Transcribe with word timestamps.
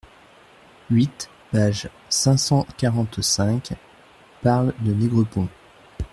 huit, 0.89 1.29
page 1.51 1.87
cinq 2.09 2.37
cent 2.37 2.65
quarante-cinq) 2.75 3.73
parlent 4.41 4.73
de 4.79 4.95
Négrepont. 4.95 5.47